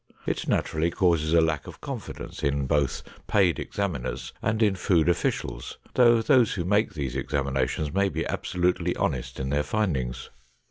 [0.25, 5.77] It naturally causes a lack of confidence in both paid examiners and in food officials,
[5.93, 10.31] though those who make these examinations may be absolutely honest in their findings.